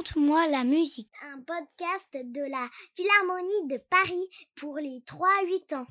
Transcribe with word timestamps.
Raconte-moi 0.00 0.48
la 0.48 0.64
musique. 0.64 1.10
Un 1.30 1.40
podcast 1.40 2.08
de 2.14 2.40
la 2.50 2.66
Philharmonie 2.94 3.68
de 3.68 3.78
Paris 3.90 4.28
pour 4.56 4.76
les 4.76 5.02
3-8 5.06 5.74
ans. 5.76 5.86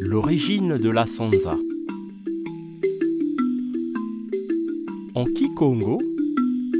L'origine 0.00 0.78
de 0.78 0.88
la 0.88 1.04
sansa. 1.04 1.58
En 5.14 5.24
Kikongo, 5.26 6.00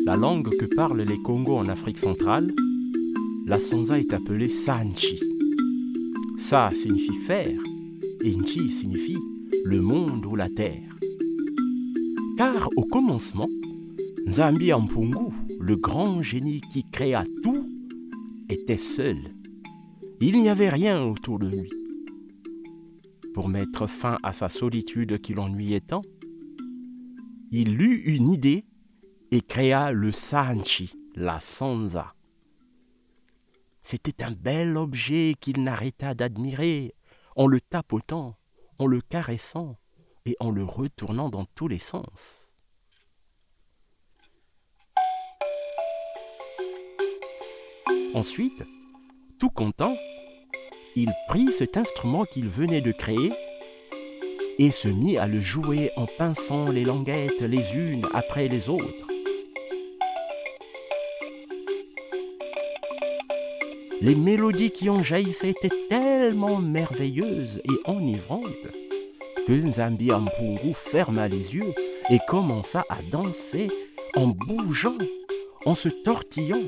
la 0.07 0.17
langue 0.17 0.49
que 0.57 0.65
parlent 0.65 1.03
les 1.03 1.21
Congos 1.23 1.59
en 1.59 1.67
Afrique 1.67 1.99
centrale, 1.99 2.55
la 3.45 3.59
sansa 3.59 3.99
est 3.99 4.15
appelée 4.15 4.49
Sanchi. 4.49 5.21
Sa 6.39 6.71
signifie 6.73 7.19
faire 7.27 7.61
et 8.23 8.35
Nchi 8.35 8.69
signifie 8.69 9.19
le 9.65 9.81
monde 9.81 10.27
ou 10.27 10.37
la 10.37 10.49
terre. 10.49 10.99
Car 12.37 12.69
au 12.77 12.85
commencement, 12.85 13.49
Nzambi 14.27 14.73
Ampungu, 14.73 15.33
le 15.59 15.77
grand 15.77 16.23
génie 16.23 16.61
qui 16.73 16.85
créa 16.85 17.25
tout, 17.43 17.69
était 18.49 18.77
seul. 18.77 19.19
Il 20.21 20.41
n'y 20.41 20.49
avait 20.49 20.69
rien 20.69 21.03
autour 21.03 21.39
de 21.39 21.49
lui. 21.49 21.71
Pour 23.35 23.49
mettre 23.49 23.87
fin 23.87 24.19
à 24.23 24.33
sa 24.33 24.49
solitude 24.49 25.21
qui 25.21 25.35
l'ennuyait 25.35 25.81
tant, 25.81 26.03
il 27.51 27.81
eut 27.81 28.03
une 28.05 28.31
idée 28.31 28.65
et 29.31 29.41
créa 29.41 29.93
le 29.93 30.13
Sanchi, 30.13 30.93
la 31.15 31.41
Sansa. 31.41 32.15
C'était 33.83 34.23
un 34.23 34.33
bel 34.33 34.77
objet 34.77 35.35
qu'il 35.41 35.63
n'arrêta 35.63 36.15
d'admirer 36.15 36.95
en 37.37 37.47
le 37.47 37.61
tapotant, 37.61 38.37
en 38.79 38.87
le 38.87 39.01
caressant 39.01 39.77
et 40.27 40.37
en 40.41 40.51
le 40.51 40.65
retournant 40.65 41.29
dans 41.29 41.45
tous 41.45 41.69
les 41.69 41.79
sens. 41.79 42.53
Ensuite, 48.15 48.65
tout 49.39 49.51
content, 49.51 49.97
il 50.97 51.11
prit 51.29 51.53
cet 51.53 51.77
instrument 51.77 52.25
qu'il 52.25 52.49
venait 52.49 52.81
de 52.81 52.93
créer 52.93 53.33
et 54.59 54.71
se 54.71 54.89
mit 54.89 55.17
à 55.17 55.27
le 55.27 55.41
jouer 55.41 55.91
en 55.97 56.07
pinçant 56.07 56.71
les 56.71 56.85
languettes 56.85 57.41
les 57.41 57.75
unes 57.77 58.07
après 58.13 58.49
les 58.49 58.69
autres. 58.69 59.10
Les 64.03 64.15
mélodies 64.15 64.71
qui 64.71 64.89
en 64.89 65.03
jaillissaient 65.03 65.51
étaient 65.51 65.69
tellement 65.91 66.59
merveilleuses 66.59 67.61
et 67.65 67.91
enivrantes 67.91 68.47
que 69.47 69.53
Nzambi 69.53 70.11
Ampungu 70.11 70.73
ferma 70.75 71.29
les 71.29 71.55
yeux 71.55 71.75
et 72.09 72.19
commença 72.27 72.87
à 72.89 72.97
danser 73.13 73.69
en 74.17 74.29
bougeant, 74.29 74.97
en 75.67 75.75
se 75.75 75.91
tortillant, 75.91 76.63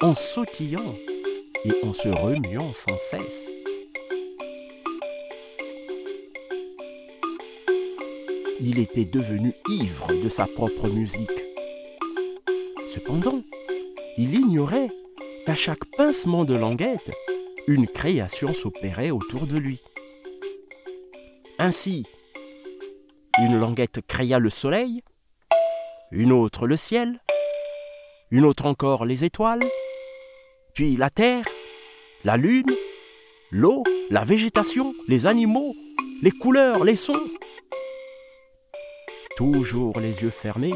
en 0.00 0.16
sautillant 0.16 0.96
et 1.64 1.86
en 1.86 1.92
se 1.92 2.08
remuant 2.08 2.72
sans 2.74 2.98
cesse. 3.10 3.48
Il 8.60 8.80
était 8.80 9.04
devenu 9.04 9.52
ivre 9.68 10.08
de 10.24 10.28
sa 10.28 10.46
propre 10.46 10.88
musique. 10.88 11.30
Cependant, 12.92 13.42
il 14.18 14.34
ignorait 14.34 14.88
qu'à 15.44 15.54
chaque 15.54 15.84
pincement 15.96 16.44
de 16.44 16.54
languette, 16.54 17.10
une 17.66 17.86
création 17.86 18.52
s'opérait 18.52 19.10
autour 19.10 19.46
de 19.46 19.58
lui. 19.58 19.82
Ainsi, 21.58 22.06
une 23.38 23.58
languette 23.58 24.00
créa 24.06 24.38
le 24.38 24.50
soleil, 24.50 25.02
une 26.10 26.32
autre 26.32 26.66
le 26.66 26.76
ciel, 26.76 27.20
une 28.30 28.44
autre 28.44 28.66
encore 28.66 29.04
les 29.04 29.24
étoiles, 29.24 29.64
puis 30.74 30.96
la 30.96 31.10
terre, 31.10 31.46
la 32.24 32.36
lune, 32.36 32.72
l'eau, 33.50 33.84
la 34.10 34.24
végétation, 34.24 34.94
les 35.08 35.26
animaux, 35.26 35.74
les 36.22 36.30
couleurs, 36.32 36.84
les 36.84 36.96
sons. 36.96 37.28
Toujours 39.36 39.98
les 40.00 40.22
yeux 40.22 40.30
fermés, 40.30 40.74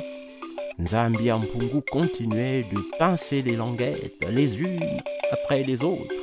Nzambi 0.79 1.33
Ampungu 1.33 1.83
continuait 1.91 2.65
de 2.73 2.79
pincer 2.99 3.43
les 3.43 3.57
languettes 3.57 4.25
les 4.31 4.61
unes 4.61 5.01
après 5.33 5.65
les 5.65 5.83
autres, 5.83 6.15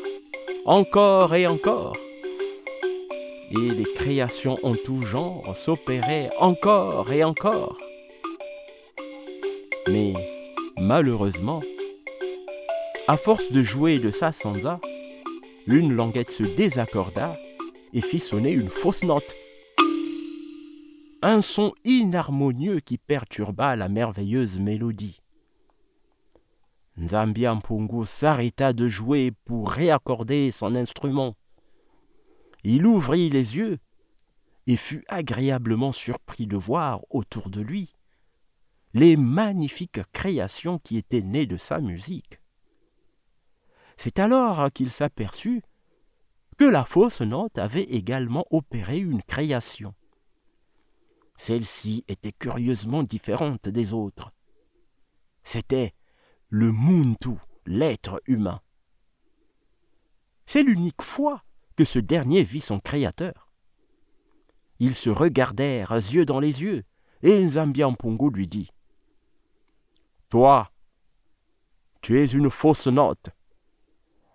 encore 0.66 1.36
et 1.36 1.46
encore. 1.46 1.98
Et 3.52 3.70
les 3.70 3.84
créations 3.96 4.58
en 4.64 4.74
tout 4.74 5.02
genre 5.02 5.56
s'opéraient 5.58 6.30
encore 6.40 7.12
et 7.12 7.26
encore. 7.26 7.78
Mais 9.90 10.14
malheureusement, 10.78 11.62
à 13.10 13.18
force 13.18 13.52
de 13.52 13.62
jouer 13.62 14.00
de 14.00 14.10
sa 14.10 14.32
sansa, 14.32 14.80
une 15.68 15.94
languette 15.94 16.32
se 16.32 16.44
désaccorda 16.44 17.38
et 17.94 18.02
fit 18.02 18.20
sonner 18.20 18.52
une 18.52 18.70
fausse 18.70 19.04
note 19.04 19.36
un 21.26 21.42
son 21.42 21.74
inharmonieux 21.84 22.82
qui 22.82 23.00
perturba 23.00 23.76
la 23.76 23.90
merveilleuse 23.90 24.60
mélodie. 24.60 25.24
Nzambi 26.98 27.48
Ampungu 27.48 28.06
s'arrêta 28.06 28.74
de 28.74 28.88
jouer 28.88 29.32
pour 29.44 29.72
réaccorder 29.72 30.52
son 30.52 30.76
instrument. 30.76 31.36
Il 32.64 32.86
ouvrit 32.86 33.32
les 33.32 33.58
yeux 33.58 33.80
et 34.68 34.78
fut 34.78 35.04
agréablement 35.08 35.92
surpris 35.92 36.46
de 36.46 36.58
voir 36.58 37.02
autour 37.10 37.50
de 37.50 37.62
lui 37.62 37.92
les 38.94 39.18
magnifiques 39.18 40.02
créations 40.14 40.78
qui 40.78 40.96
étaient 40.96 41.24
nées 41.24 41.48
de 41.48 41.58
sa 41.58 41.80
musique. 41.80 42.40
C'est 43.98 44.20
alors 44.20 44.72
qu'il 44.72 44.92
s'aperçut 44.92 45.64
que 46.60 46.66
la 46.66 46.86
fausse 46.86 47.22
note 47.22 47.58
avait 47.58 47.82
également 47.82 48.46
opéré 48.52 49.00
une 49.00 49.24
création. 49.24 49.96
Celle-ci 51.36 52.04
était 52.08 52.32
curieusement 52.32 53.04
différente 53.04 53.68
des 53.70 53.94
autres. 53.94 54.32
C'était 55.44 55.94
le 56.50 56.72
Muntu, 56.72 57.38
l'être 57.66 58.22
humain. 58.26 58.62
C'est 60.46 60.64
l'unique 60.64 61.02
fois 61.02 61.44
que 61.76 61.84
ce 61.84 62.00
dernier 62.00 62.44
vit 62.44 62.62
son 62.62 62.80
Créateur. 62.80 63.52
Ils 64.80 64.96
se 64.96 65.10
regardèrent 65.10 65.92
yeux 65.94 66.26
dans 66.26 66.40
les 66.40 66.62
yeux, 66.62 66.84
et 67.24 67.44
Nzambiampungu 67.44 68.30
lui 68.32 68.48
dit 68.48 68.70
Toi, 70.30 70.72
tu 72.02 72.22
es 72.22 72.26
une 72.26 72.50
fausse 72.50 72.88
note, 72.88 73.30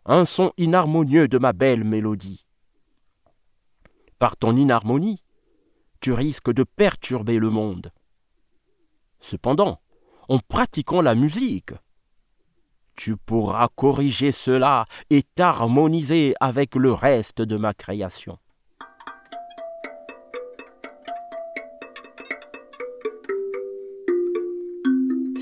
un 0.05 0.25
son 0.25 0.53
inharmonieux 0.57 1.29
de 1.29 1.39
ma 1.39 1.53
belle 1.53 1.85
mélodie. 1.85 2.47
Par 4.19 4.37
ton 4.37 4.57
inharmonie, 4.57 5.23
tu 6.01 6.13
risques 6.13 6.53
de 6.53 6.65
perturber 6.65 7.39
le 7.39 7.51
monde. 7.51 7.93
Cependant, 9.21 9.81
en 10.29 10.39
pratiquant 10.39 11.03
la 11.03 11.15
musique, 11.15 11.73
tu 12.97 13.17
pourras 13.17 13.69
corriger 13.75 14.33
cela 14.33 14.85
et 15.11 15.23
t'harmoniser 15.23 16.35
avec 16.41 16.75
le 16.75 16.93
reste 16.93 17.43
de 17.43 17.57
ma 17.57 17.75
création. 17.75 18.39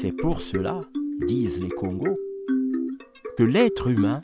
C'est 0.00 0.12
pour 0.12 0.40
cela, 0.40 0.80
disent 1.26 1.60
les 1.60 1.70
Congos, 1.70 2.16
que 3.36 3.42
l'être 3.42 3.88
humain 3.88 4.20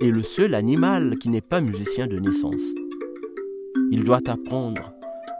est 0.00 0.10
le 0.10 0.22
seul 0.22 0.54
animal 0.54 1.18
qui 1.18 1.28
n'est 1.28 1.40
pas 1.40 1.60
musicien 1.60 2.06
de 2.06 2.18
naissance. 2.18 2.62
Il 3.90 4.04
doit 4.04 4.20
apprendre 4.28 4.95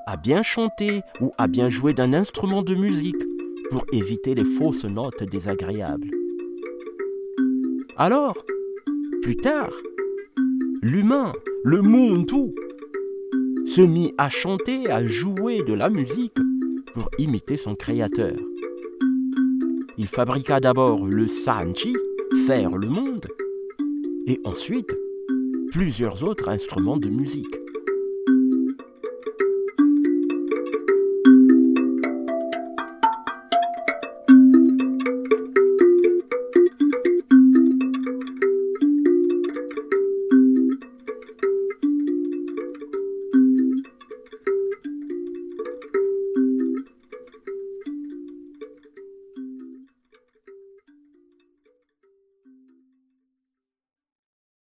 à 0.06 0.16
bien 0.16 0.42
chanter 0.42 1.02
ou 1.20 1.32
à 1.36 1.48
bien 1.48 1.68
jouer 1.68 1.92
d'un 1.92 2.12
instrument 2.14 2.62
de 2.62 2.74
musique 2.74 3.22
pour 3.70 3.84
éviter 3.92 4.34
les 4.34 4.44
fausses 4.44 4.84
notes 4.84 5.24
désagréables. 5.24 6.10
Alors, 7.96 8.44
plus 9.22 9.36
tard, 9.36 9.72
l'humain, 10.80 11.32
le 11.64 11.82
monde 11.82 12.26
tout, 12.26 12.54
se 13.66 13.80
mit 13.80 14.14
à 14.16 14.28
chanter, 14.28 14.88
à 14.90 15.04
jouer 15.04 15.62
de 15.62 15.72
la 15.72 15.90
musique 15.90 16.36
pour 16.94 17.10
imiter 17.18 17.56
son 17.56 17.74
créateur. 17.74 18.36
Il 19.98 20.06
fabriqua 20.06 20.60
d'abord 20.60 21.04
le 21.04 21.26
sanchi, 21.26 21.94
faire 22.46 22.76
le 22.76 22.88
monde, 22.88 23.26
et 24.26 24.40
ensuite 24.44 24.94
plusieurs 25.72 26.22
autres 26.22 26.48
instruments 26.48 26.96
de 26.96 27.08
musique. 27.08 27.56